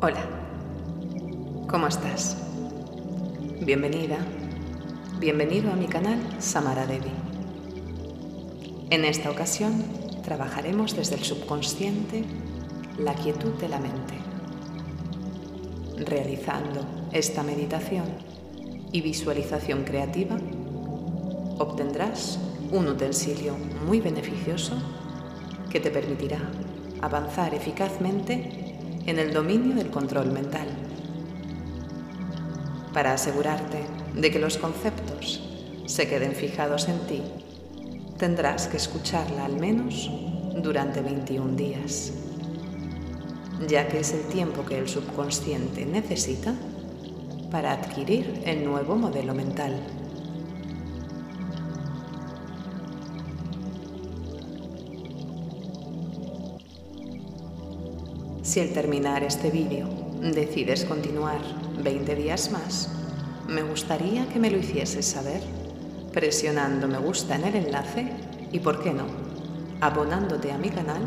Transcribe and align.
Hola, 0.00 0.24
¿cómo 1.68 1.88
estás? 1.88 2.36
Bienvenida, 3.60 4.18
bienvenido 5.18 5.72
a 5.72 5.74
mi 5.74 5.88
canal 5.88 6.20
Samara 6.38 6.86
Devi. 6.86 7.10
En 8.90 9.04
esta 9.04 9.28
ocasión 9.28 9.82
trabajaremos 10.22 10.94
desde 10.94 11.16
el 11.16 11.24
subconsciente 11.24 12.24
la 12.96 13.12
quietud 13.14 13.54
de 13.54 13.68
la 13.68 13.80
mente. 13.80 14.14
Realizando 15.96 16.86
esta 17.10 17.42
meditación 17.42 18.06
y 18.92 19.00
visualización 19.00 19.82
creativa, 19.82 20.36
obtendrás 21.58 22.38
un 22.70 22.86
utensilio 22.86 23.56
muy 23.84 24.00
beneficioso 24.00 24.74
que 25.70 25.80
te 25.80 25.90
permitirá 25.90 26.38
avanzar 27.02 27.52
eficazmente 27.52 28.67
en 29.08 29.18
el 29.18 29.32
dominio 29.32 29.74
del 29.74 29.88
control 29.88 30.30
mental. 30.30 30.68
Para 32.92 33.14
asegurarte 33.14 33.78
de 34.14 34.30
que 34.30 34.38
los 34.38 34.58
conceptos 34.58 35.42
se 35.86 36.06
queden 36.06 36.32
fijados 36.32 36.90
en 36.90 36.98
ti, 37.06 37.22
tendrás 38.18 38.66
que 38.66 38.76
escucharla 38.76 39.46
al 39.46 39.56
menos 39.56 40.10
durante 40.62 41.00
21 41.00 41.56
días, 41.56 42.12
ya 43.66 43.88
que 43.88 44.00
es 44.00 44.12
el 44.12 44.24
tiempo 44.24 44.66
que 44.66 44.76
el 44.76 44.88
subconsciente 44.88 45.86
necesita 45.86 46.54
para 47.50 47.72
adquirir 47.72 48.42
el 48.44 48.62
nuevo 48.62 48.94
modelo 48.94 49.32
mental. 49.32 49.80
Si 58.58 58.62
al 58.62 58.70
terminar 58.70 59.22
este 59.22 59.52
vídeo 59.52 59.86
decides 60.20 60.84
continuar 60.84 61.38
20 61.80 62.16
días 62.16 62.50
más, 62.50 62.88
me 63.46 63.62
gustaría 63.62 64.28
que 64.30 64.40
me 64.40 64.50
lo 64.50 64.58
hicieses 64.58 65.06
saber 65.06 65.40
presionando 66.12 66.88
me 66.88 66.98
gusta 66.98 67.36
en 67.36 67.44
el 67.44 67.54
enlace 67.54 68.08
y, 68.50 68.58
por 68.58 68.82
qué 68.82 68.92
no, 68.92 69.04
abonándote 69.80 70.50
a 70.50 70.58
mi 70.58 70.70
canal 70.70 71.02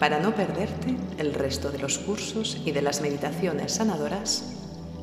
para 0.00 0.18
no 0.18 0.34
perderte 0.34 0.96
el 1.18 1.32
resto 1.32 1.70
de 1.70 1.78
los 1.78 1.98
cursos 1.98 2.60
y 2.64 2.72
de 2.72 2.82
las 2.82 3.02
meditaciones 3.02 3.74
sanadoras 3.74 4.42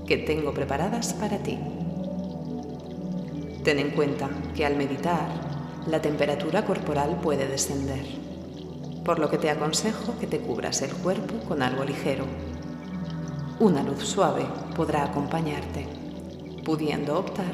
que 0.06 0.17
tengo 0.17 0.54
preparadas 0.54 1.14
para 1.14 1.38
ti. 1.38 1.58
Ten 3.64 3.80
en 3.80 3.92
cuenta 3.92 4.30
que 4.58 4.66
al 4.66 4.76
meditar 4.76 5.26
la 5.88 6.02
temperatura 6.02 6.66
corporal 6.66 7.22
puede 7.23 7.48
descender 7.48 8.31
por 9.04 9.20
lo 9.20 9.30
que 9.30 9.38
te 9.38 9.50
aconsejo 9.50 10.18
que 10.20 10.28
te 10.28 10.40
cubras 10.40 10.82
el 10.82 10.92
cuerpo 10.92 11.40
con 11.48 11.62
algo 11.62 11.84
ligero. 11.84 12.26
Una 13.60 13.84
luz 13.84 14.04
suave 14.04 14.46
podrá 14.76 15.04
acompañarte, 15.04 15.88
pudiendo 16.64 17.18
optar 17.18 17.54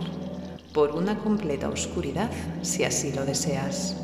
por 0.74 0.92
una 0.92 1.18
completa 1.18 1.70
oscuridad 1.70 2.30
si 2.62 2.84
así 2.84 3.12
lo 3.14 3.26
deseas. 3.26 3.96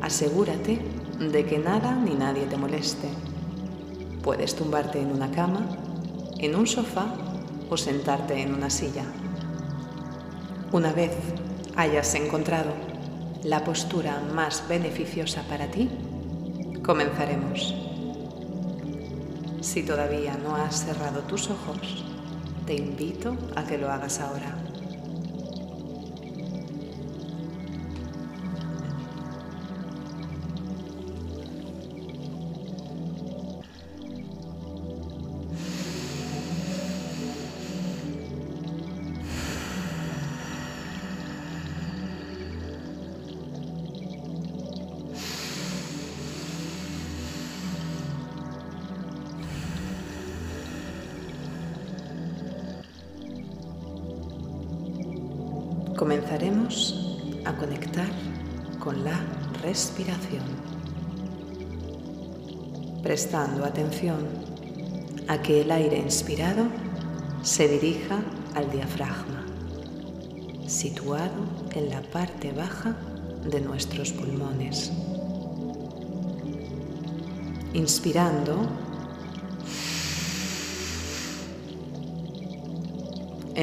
Asegúrate 0.00 0.78
de 1.18 1.46
que 1.46 1.58
nada 1.58 1.94
ni 1.94 2.14
nadie 2.14 2.44
te 2.46 2.56
moleste. 2.56 3.08
Puedes 4.22 4.54
tumbarte 4.54 5.00
en 5.00 5.12
una 5.12 5.30
cama, 5.30 5.66
en 6.38 6.54
un 6.54 6.66
sofá 6.66 7.14
o 7.70 7.76
sentarte 7.76 8.40
en 8.40 8.54
una 8.54 8.70
silla. 8.70 9.04
Una 10.72 10.92
vez 10.92 11.12
hayas 11.76 12.14
encontrado 12.14 12.91
la 13.44 13.64
postura 13.64 14.20
más 14.34 14.68
beneficiosa 14.68 15.42
para 15.48 15.66
ti, 15.66 15.88
comenzaremos. 16.84 17.74
Si 19.60 19.82
todavía 19.82 20.36
no 20.36 20.54
has 20.56 20.84
cerrado 20.84 21.22
tus 21.22 21.50
ojos, 21.50 22.04
te 22.66 22.74
invito 22.74 23.36
a 23.56 23.64
que 23.64 23.78
lo 23.78 23.90
hagas 23.90 24.20
ahora. 24.20 24.71
Comenzaremos 56.02 57.16
a 57.44 57.52
conectar 57.52 58.10
con 58.80 59.04
la 59.04 59.20
respiración, 59.62 60.42
prestando 63.04 63.64
atención 63.64 64.18
a 65.28 65.40
que 65.40 65.60
el 65.60 65.70
aire 65.70 65.98
inspirado 65.98 66.64
se 67.42 67.68
dirija 67.68 68.18
al 68.56 68.68
diafragma, 68.72 69.46
situado 70.66 71.70
en 71.72 71.88
la 71.88 72.02
parte 72.02 72.50
baja 72.50 72.96
de 73.48 73.60
nuestros 73.60 74.10
pulmones. 74.10 74.90
Inspirando, 77.74 78.56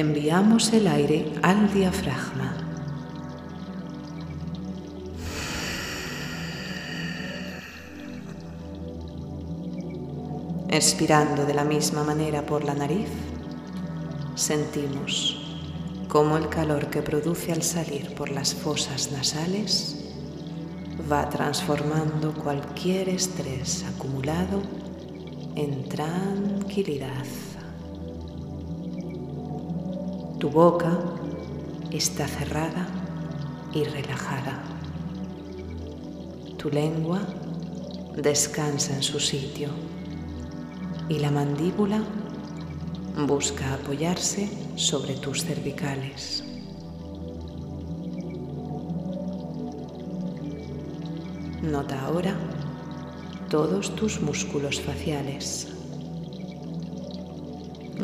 enviamos 0.00 0.72
el 0.72 0.86
aire 0.86 1.32
al 1.42 1.72
diafragma. 1.72 2.56
Expirando 10.68 11.44
de 11.44 11.54
la 11.54 11.64
misma 11.64 12.04
manera 12.04 12.46
por 12.46 12.64
la 12.64 12.74
nariz, 12.74 13.08
sentimos 14.34 15.36
cómo 16.08 16.36
el 16.36 16.48
calor 16.48 16.88
que 16.90 17.02
produce 17.02 17.52
al 17.52 17.62
salir 17.62 18.14
por 18.14 18.30
las 18.30 18.54
fosas 18.54 19.10
nasales 19.12 19.96
va 21.10 21.28
transformando 21.28 22.32
cualquier 22.34 23.08
estrés 23.08 23.84
acumulado 23.84 24.62
en 25.56 25.88
tranquilidad. 25.88 27.24
Tu 30.40 30.48
boca 30.48 30.98
está 31.90 32.26
cerrada 32.26 32.88
y 33.74 33.84
relajada. 33.84 34.62
Tu 36.56 36.70
lengua 36.70 37.20
descansa 38.16 38.94
en 38.94 39.02
su 39.02 39.20
sitio 39.20 39.68
y 41.10 41.18
la 41.18 41.30
mandíbula 41.30 42.02
busca 43.26 43.74
apoyarse 43.74 44.48
sobre 44.76 45.12
tus 45.16 45.44
cervicales. 45.44 46.42
Nota 51.60 52.00
ahora 52.06 52.34
todos 53.50 53.94
tus 53.94 54.22
músculos 54.22 54.80
faciales, 54.80 55.68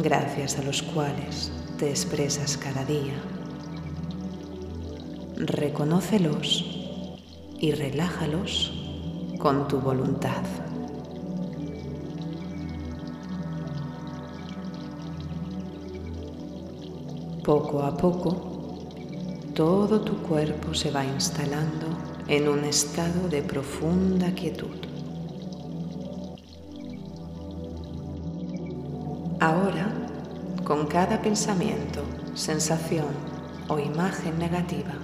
gracias 0.03 0.59
a 0.59 0.63
los 0.63 0.83
cuales 0.83 1.51
te 1.77 1.91
expresas 1.91 2.57
cada 2.57 2.85
día. 2.85 3.15
Reconócelos 5.37 6.65
y 7.59 7.73
relájalos 7.73 8.73
con 9.39 9.69
tu 9.69 9.81
voluntad. 9.81 10.43
Poco 17.45 17.83
a 17.83 17.97
poco, 17.97 18.87
todo 19.55 20.01
tu 20.01 20.17
cuerpo 20.23 20.73
se 20.73 20.91
va 20.91 21.05
instalando 21.05 21.87
en 22.27 22.49
un 22.49 22.65
estado 22.65 23.29
de 23.29 23.43
profunda 23.43 24.35
quietud. 24.35 24.77
Ahora 29.39 30.06
con 30.67 30.89
cada 30.89 31.23
pensamiento, 31.23 32.03
sensación 32.35 33.07
o 33.69 33.79
imagen 33.79 34.37
negativa 34.37 34.95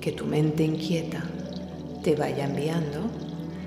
que 0.00 0.12
tu 0.12 0.24
mente 0.24 0.64
inquieta 0.64 1.22
te 2.02 2.16
vaya 2.16 2.46
enviando, 2.46 3.00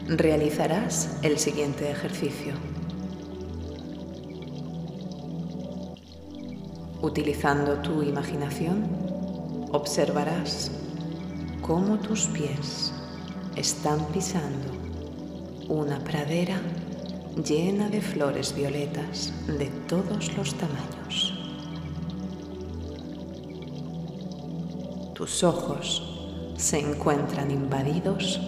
realizarás 0.08 1.20
el 1.22 1.38
siguiente 1.38 1.92
ejercicio. 1.92 2.54
Utilizando 7.04 7.76
tu 7.84 8.02
imaginación, 8.02 8.88
observarás 9.74 10.72
cómo 11.62 12.00
tus 12.00 12.26
pies 12.30 12.92
están 13.56 14.04
pisando 14.08 14.72
una 15.70 16.00
pradera 16.00 16.60
llena 17.44 17.90
de 17.90 18.02
flores 18.02 18.56
violetas 18.56 19.34
de 19.48 19.66
todos 19.88 20.36
los 20.38 20.56
tamaños. 20.56 21.34
Tus 25.14 25.44
ojos 25.44 26.16
se 26.58 26.80
encuentran 26.80 27.52
invadidos 27.52 28.40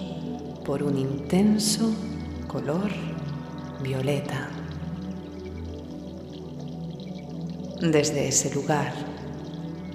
por 0.66 0.84
un 0.84 0.98
intenso 0.98 1.94
color 2.48 2.90
violeta. 3.82 4.50
Desde 7.82 8.28
ese 8.28 8.54
lugar, 8.54 8.94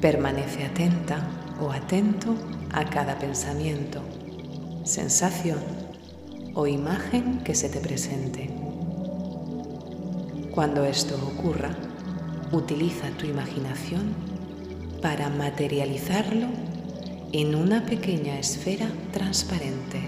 permanece 0.00 0.64
atenta 0.64 1.26
o 1.60 1.70
atento 1.70 2.34
a 2.72 2.84
cada 2.84 3.18
pensamiento, 3.18 4.00
sensación 4.84 5.58
o 6.54 6.66
imagen 6.66 7.42
que 7.42 7.54
se 7.54 7.68
te 7.68 7.80
presente. 7.80 8.61
Cuando 10.52 10.84
esto 10.84 11.14
ocurra, 11.14 11.70
utiliza 12.52 13.08
tu 13.16 13.24
imaginación 13.24 14.14
para 15.00 15.30
materializarlo 15.30 16.46
en 17.32 17.54
una 17.54 17.86
pequeña 17.86 18.38
esfera 18.38 18.86
transparente. 19.12 20.02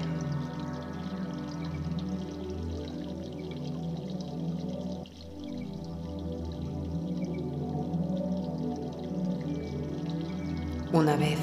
Una 10.93 11.17
vez 11.17 11.39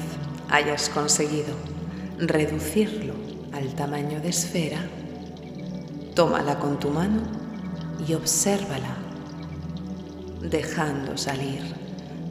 hayas 0.48 0.88
conseguido 0.90 1.56
reducirlo 2.18 3.14
al 3.50 3.74
tamaño 3.74 4.20
de 4.20 4.28
esfera, 4.28 4.78
tómala 6.14 6.60
con 6.60 6.78
tu 6.78 6.90
mano 6.90 7.41
y 8.06 8.14
obsérvala, 8.14 8.96
dejando 10.40 11.16
salir 11.16 11.62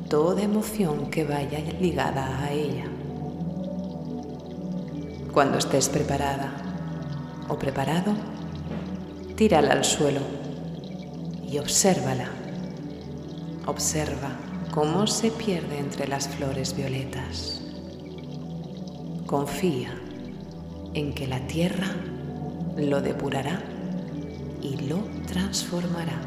toda 0.10 0.42
emoción 0.42 1.10
que 1.10 1.24
vaya 1.24 1.60
ligada 1.80 2.44
a 2.44 2.52
ella. 2.52 2.86
Cuando 5.34 5.58
estés 5.58 5.88
preparada 5.88 6.52
o 7.48 7.58
preparado, 7.58 8.14
tírala 9.36 9.72
al 9.72 9.86
suelo 9.86 10.20
y 11.50 11.58
obsérvala. 11.58 12.30
Observa 13.66 14.32
cómo 14.72 15.08
se 15.08 15.32
pierde 15.32 15.80
entre 15.80 16.08
las 16.08 16.28
flores 16.28 16.76
violetas. 16.76 17.62
Confía 19.26 19.94
en 20.94 21.14
que 21.14 21.28
la 21.28 21.40
tierra 21.48 21.88
lo 22.76 23.02
depurará 23.02 23.71
y 24.62 24.78
lo 24.88 25.00
transformará. 25.28 26.20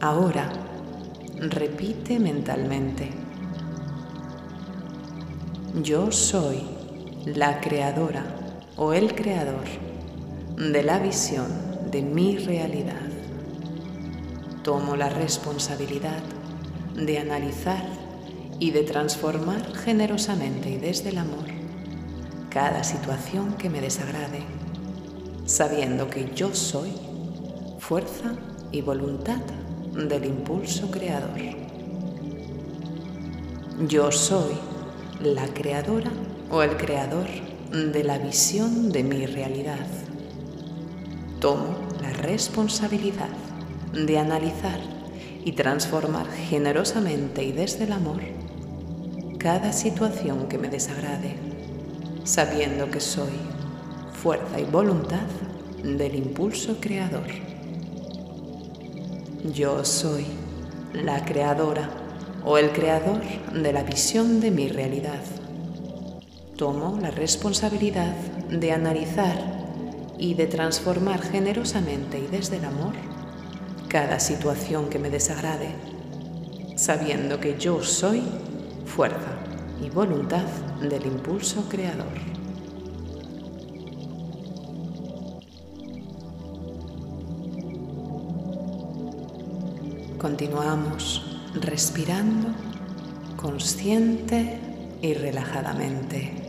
Ahora 0.00 0.50
repite 1.38 2.18
mentalmente. 2.18 3.10
Yo 5.82 6.10
soy 6.10 6.62
la 7.26 7.60
creadora 7.60 8.24
o 8.76 8.92
el 8.92 9.14
creador 9.14 9.64
de 10.56 10.82
la 10.82 10.98
visión 10.98 11.48
de 11.90 12.02
mi 12.02 12.38
realidad 12.38 13.10
tomo 14.62 14.96
la 14.96 15.08
responsabilidad 15.08 16.22
de 16.94 17.18
analizar 17.18 17.82
y 18.58 18.72
de 18.72 18.82
transformar 18.82 19.74
generosamente 19.74 20.70
y 20.70 20.76
desde 20.76 21.10
el 21.10 21.18
amor 21.18 21.59
cada 22.50 22.82
situación 22.82 23.54
que 23.54 23.70
me 23.70 23.80
desagrade, 23.80 24.42
sabiendo 25.46 26.10
que 26.10 26.30
yo 26.34 26.52
soy 26.52 26.92
fuerza 27.78 28.34
y 28.72 28.82
voluntad 28.82 29.40
del 29.94 30.24
impulso 30.24 30.90
creador. 30.90 31.30
Yo 33.86 34.10
soy 34.10 34.54
la 35.22 35.46
creadora 35.46 36.10
o 36.50 36.62
el 36.62 36.76
creador 36.76 37.28
de 37.70 38.04
la 38.04 38.18
visión 38.18 38.90
de 38.90 39.04
mi 39.04 39.26
realidad. 39.26 39.86
Tomo 41.40 41.76
la 42.02 42.10
responsabilidad 42.10 43.30
de 43.92 44.18
analizar 44.18 44.80
y 45.44 45.52
transformar 45.52 46.26
generosamente 46.30 47.44
y 47.44 47.52
desde 47.52 47.84
el 47.84 47.92
amor 47.92 48.20
cada 49.38 49.72
situación 49.72 50.48
que 50.48 50.58
me 50.58 50.68
desagrade, 50.68 51.49
sabiendo 52.30 52.88
que 52.88 53.00
soy 53.00 53.32
fuerza 54.22 54.60
y 54.60 54.64
voluntad 54.64 55.26
del 55.82 56.14
impulso 56.14 56.76
creador. 56.80 57.26
Yo 59.52 59.84
soy 59.84 60.26
la 60.92 61.24
creadora 61.24 61.90
o 62.44 62.56
el 62.56 62.70
creador 62.70 63.20
de 63.52 63.72
la 63.72 63.82
visión 63.82 64.40
de 64.40 64.52
mi 64.52 64.68
realidad. 64.68 65.20
Tomo 66.56 67.00
la 67.02 67.10
responsabilidad 67.10 68.14
de 68.48 68.70
analizar 68.70 69.36
y 70.16 70.34
de 70.34 70.46
transformar 70.46 71.22
generosamente 71.22 72.20
y 72.20 72.28
desde 72.28 72.58
el 72.58 72.64
amor 72.64 72.94
cada 73.88 74.20
situación 74.20 74.88
que 74.88 75.00
me 75.00 75.10
desagrade, 75.10 75.74
sabiendo 76.76 77.40
que 77.40 77.58
yo 77.58 77.82
soy 77.82 78.22
fuerza 78.86 79.49
y 79.80 79.90
voluntad 79.90 80.44
del 80.80 81.06
impulso 81.06 81.68
creador. 81.68 82.06
Continuamos 90.18 91.22
respirando 91.54 92.48
consciente 93.36 94.60
y 95.00 95.14
relajadamente. 95.14 96.39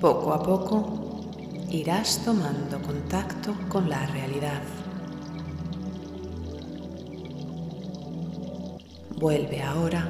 Poco 0.00 0.32
a 0.32 0.40
poco 0.40 1.24
irás 1.70 2.22
tomando 2.24 2.80
contacto 2.80 3.52
con 3.68 3.90
la 3.90 4.06
realidad. 4.06 4.62
Vuelve 9.16 9.60
ahora 9.60 10.08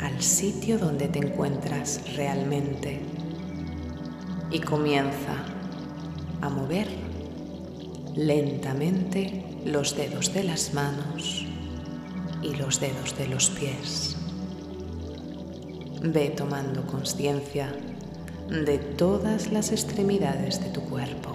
al 0.00 0.22
sitio 0.22 0.78
donde 0.78 1.08
te 1.08 1.18
encuentras 1.18 2.14
realmente 2.14 3.00
y 4.52 4.60
comienza 4.60 5.34
a 6.40 6.48
mover 6.48 6.86
lentamente 8.14 9.42
los 9.64 9.96
dedos 9.96 10.32
de 10.32 10.44
las 10.44 10.74
manos 10.74 11.44
y 12.40 12.54
los 12.54 12.78
dedos 12.78 13.18
de 13.18 13.26
los 13.26 13.50
pies. 13.50 14.16
Ve 16.02 16.30
tomando 16.30 16.86
conciencia 16.86 17.74
de 18.48 18.78
todas 18.78 19.50
las 19.50 19.72
extremidades 19.72 20.62
de 20.62 20.70
tu 20.70 20.82
cuerpo. 20.82 21.30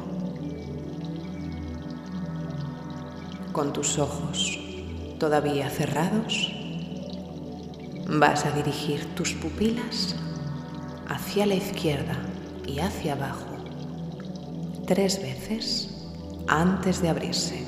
Con 3.51 3.73
tus 3.73 3.97
ojos 3.97 4.59
todavía 5.19 5.69
cerrados, 5.69 6.53
vas 8.07 8.45
a 8.45 8.51
dirigir 8.51 9.05
tus 9.15 9.33
pupilas 9.33 10.15
hacia 11.07 11.45
la 11.45 11.55
izquierda 11.55 12.17
y 12.65 12.79
hacia 12.79 13.13
abajo 13.13 13.45
tres 14.85 15.21
veces 15.21 16.07
antes 16.47 17.01
de 17.01 17.09
abrirse. 17.09 17.63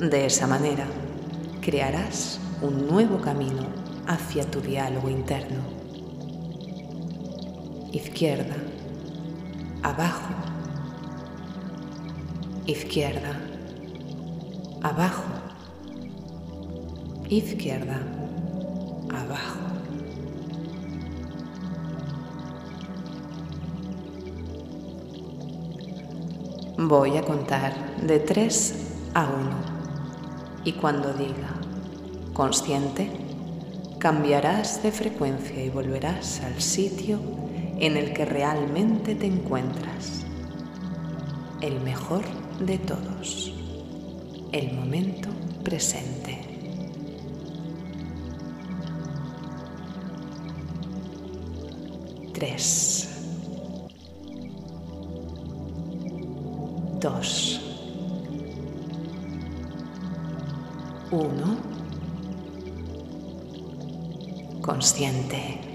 De 0.00 0.26
esa 0.26 0.46
manera, 0.46 0.86
crearás 1.60 2.38
un 2.62 2.86
nuevo 2.86 3.20
camino 3.20 3.66
hacia 4.06 4.48
tu 4.48 4.60
diálogo 4.60 5.08
interno 5.08 5.77
izquierda, 7.92 8.56
abajo, 9.82 10.34
izquierda, 12.66 13.40
abajo, 14.82 15.24
izquierda, 17.30 18.00
abajo. 19.14 19.58
Voy 26.76 27.16
a 27.16 27.22
contar 27.22 27.96
de 28.02 28.20
3 28.20 28.74
a 29.14 29.24
1 29.24 29.32
y 30.64 30.72
cuando 30.72 31.12
diga 31.12 31.58
consciente, 32.34 33.10
cambiarás 33.98 34.80
de 34.82 34.92
frecuencia 34.92 35.64
y 35.64 35.70
volverás 35.70 36.40
al 36.42 36.60
sitio 36.62 37.18
en 37.80 37.96
el 37.96 38.12
que 38.12 38.24
realmente 38.24 39.14
te 39.14 39.26
encuentras, 39.26 40.24
el 41.60 41.80
mejor 41.80 42.24
de 42.60 42.78
todos, 42.78 43.52
el 44.52 44.72
momento 44.72 45.28
presente. 45.62 46.38
Tres. 52.32 53.08
Dos. 57.00 57.60
Uno. 61.10 61.56
Consciente. 64.60 65.67